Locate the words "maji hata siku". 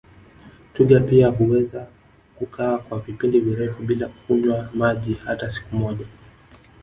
4.73-5.75